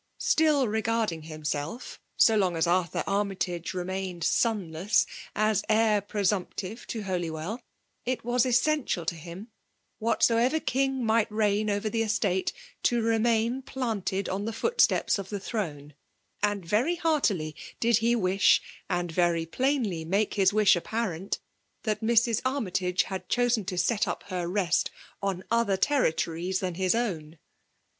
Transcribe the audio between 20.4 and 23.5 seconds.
wish apparent, thai Mrs. Armytage had